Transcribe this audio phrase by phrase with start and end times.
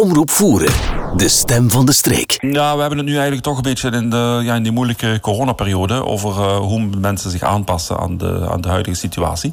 [0.00, 0.72] Omroep Voeren,
[1.16, 2.38] de stem van de streek.
[2.40, 5.18] Ja, we hebben het nu eigenlijk toch een beetje in, de, ja, in die moeilijke
[5.20, 9.52] coronaperiode over uh, hoe mensen zich aanpassen aan de, aan de huidige situatie.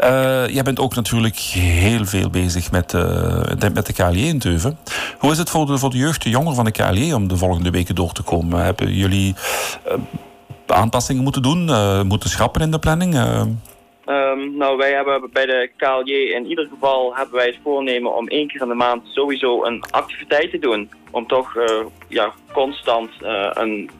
[0.00, 4.78] Uh, jij bent ook natuurlijk heel veel bezig met, uh, met de KLJ in Teuven.
[5.18, 7.36] Hoe is het voor de, voor de jeugd, de jongeren van de KLJ, om de
[7.36, 8.64] volgende weken door te komen?
[8.64, 9.34] Hebben jullie
[10.66, 11.64] aanpassingen moeten doen,
[12.06, 13.14] moeten schrappen in de planning?
[14.06, 18.28] Um, nou, wij hebben bij de KLJ in ieder geval hebben wij het voornemen om
[18.28, 20.90] één keer in de maand sowieso een activiteit te doen.
[21.10, 23.90] Om toch uh, ja, constant uh, een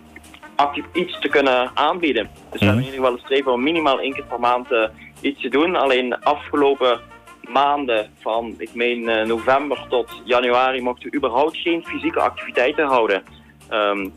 [0.93, 2.31] iets te kunnen aanbieden.
[2.51, 4.85] Dus we hebben in ieder geval een streven om minimaal één keer per maand uh,
[5.21, 5.77] iets te doen.
[5.77, 7.01] Alleen de afgelopen
[7.49, 13.23] maanden van, ik meen november tot januari, mochten we überhaupt geen fysieke activiteiten houden.
[13.71, 14.13] Um,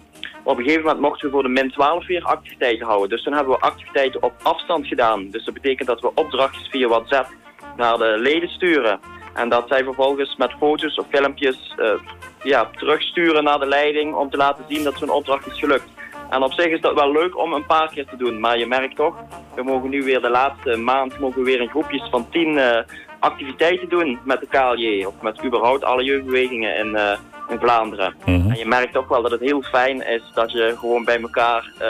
[0.50, 3.10] op een gegeven moment mochten we voor de min 12 weer activiteiten houden.
[3.10, 5.30] Dus toen hebben we activiteiten op afstand gedaan.
[5.30, 7.30] Dus dat betekent dat we opdrachtjes via WhatsApp
[7.78, 9.00] naar de leden sturen.
[9.34, 11.92] En dat zij vervolgens met foto's of filmpjes uh,
[12.44, 15.90] ja, terugsturen naar de leiding om te laten zien dat zo'n opdracht is gelukt.
[16.30, 18.40] En op zich is dat wel leuk om een paar keer te doen.
[18.40, 19.16] Maar je merkt toch,
[19.56, 22.78] we mogen nu weer de laatste maand mogen we weer in groepjes van tien uh,
[23.20, 25.04] activiteiten doen met de KLJ.
[25.06, 27.18] Of met überhaupt alle jeugdbewegingen in, uh,
[27.50, 28.14] in Vlaanderen.
[28.26, 28.52] Mhm.
[28.52, 31.72] En je merkt toch wel dat het heel fijn is dat je gewoon bij elkaar
[31.82, 31.88] uh,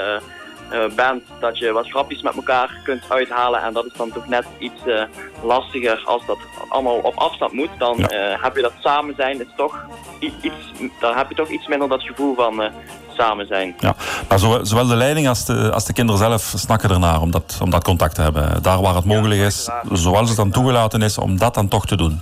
[0.72, 1.24] uh, bent.
[1.40, 3.62] Dat je wat grapjes met elkaar kunt uithalen.
[3.62, 5.02] En dat is dan toch net iets uh,
[5.44, 6.38] lastiger als dat
[6.70, 7.70] allemaal op afstand moet.
[7.78, 7.98] Dan
[8.42, 9.40] heb je dat samen zijn.
[9.40, 9.86] Is toch
[10.20, 12.72] iets, dan heb je toch iets minder dat gevoel van
[13.20, 13.76] samen zijn.
[13.80, 13.96] Ja,
[14.28, 17.70] maar zowel de leiding als de, als de kinderen zelf snakken ernaar om dat, om
[17.70, 18.64] dat contact te hebben.
[18.64, 21.98] Daar waar het mogelijk is, zoals het dan toegelaten is, om dat dan toch te
[21.98, 22.22] doen.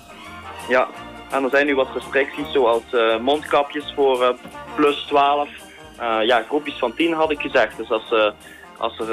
[0.70, 0.88] Ja,
[1.30, 4.30] en er zijn nu wat restricties zoals uh, mondkapjes voor uh,
[4.75, 5.50] plus 12.
[6.00, 7.78] Uh, ja, groepjes van 10 had ik gezegd.
[7.78, 8.34] Dus als,
[8.78, 9.08] als er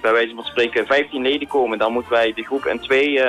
[0.00, 3.22] bij wijze van spreken 15 leden komen, dan moeten wij de groep in twee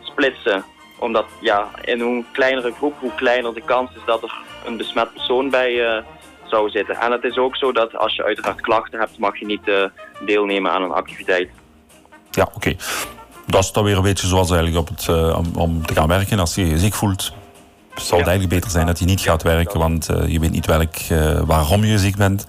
[0.00, 0.64] splitsen.
[0.98, 5.12] Omdat ja, in hoe kleinere groep, hoe kleiner de kans is dat er een besmet
[5.12, 6.02] persoon bij
[6.44, 6.96] zou zitten.
[6.96, 9.70] En het is ook zo dat als je uiteraard klachten hebt, mag je niet
[10.24, 11.50] deelnemen aan een activiteit.
[12.30, 12.76] Ja, oké.
[13.46, 15.08] Dat is dan weer een beetje zoals eigenlijk op het,
[15.56, 16.38] om te gaan werken.
[16.38, 17.32] Als je je ziek voelt,
[17.96, 20.66] zal het eigenlijk beter zijn dat je niet gaat werken, want uh, je weet niet
[20.66, 22.46] welk, uh, waarom je ziek bent.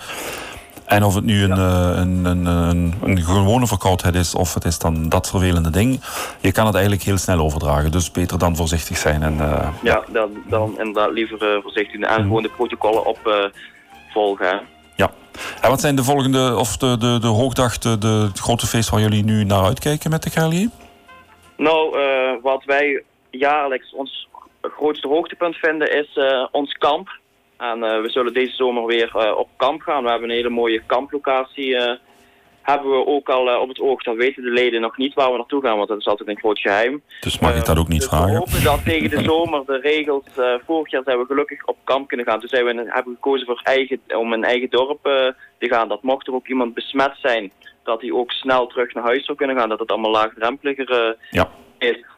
[0.85, 4.65] En of het nu een, uh, een, een, een, een, gewone verkoudheid is of het
[4.65, 6.01] is dan dat vervelende ding,
[6.39, 7.91] je kan het eigenlijk heel snel overdragen.
[7.91, 9.23] Dus beter dan voorzichtig zijn.
[9.23, 9.37] En,
[9.81, 14.61] ja, dan, dan inderdaad liever voorzichtig en gewoon de protocollen opvolgen.
[14.95, 15.11] Ja.
[15.61, 18.89] En wat zijn de volgende, of de, de, de hoogdag, de, de, het grote feest
[18.89, 20.69] waar jullie nu naar uitkijken met de GLJ?
[21.57, 21.97] Nou,
[22.41, 24.25] wat wij jaarlijks ons
[24.75, 27.09] grootste hoogtepunt vinden is uh, ons kamp.
[27.57, 30.03] En uh, we zullen deze zomer weer uh, op kamp gaan.
[30.03, 31.77] We hebben een hele mooie kamplocatie.
[32.61, 34.03] hebben we ook al op het oog.
[34.03, 36.37] Dat weten de leden nog niet waar we naartoe gaan, want dat is altijd een
[36.37, 37.01] groot geheim.
[37.19, 38.31] Dus mag ik dat ook niet dus vragen?
[38.31, 40.23] We hopen dat tegen de zomer de regels...
[40.65, 42.39] vorig jaar zijn we gelukkig op kamp kunnen gaan.
[42.39, 45.03] Toen zijn we, hebben we gekozen voor eigen, om een eigen dorp
[45.57, 45.87] te gaan.
[45.87, 47.51] Dat mocht er ook iemand besmet zijn,
[47.83, 49.69] dat hij ook snel terug naar huis zou kunnen gaan.
[49.69, 51.49] Dat het allemaal laagdrempeliger ja.
[51.77, 52.14] is.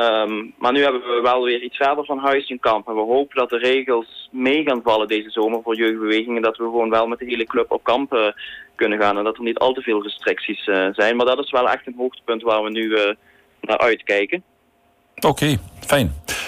[0.00, 2.88] Um, maar nu hebben we wel weer iets verder van huis in kamp.
[2.88, 6.42] En we hopen dat de regels mee gaan vallen deze zomer voor jeugdbewegingen.
[6.42, 8.26] Dat we gewoon wel met de hele club op kamp uh,
[8.74, 9.18] kunnen gaan.
[9.18, 11.16] En dat er niet al te veel restricties uh, zijn.
[11.16, 13.10] Maar dat is wel echt een hoogtepunt waar we nu uh,
[13.60, 14.42] naar uitkijken.
[15.26, 16.12] Oké, fijn.